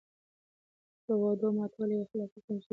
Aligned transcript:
د 1.05 1.07
وعدو 1.21 1.47
ماتول 1.57 1.89
يې 1.93 1.99
اخلاقي 2.03 2.39
کمزوري 2.41 2.59
ګڼله. 2.59 2.67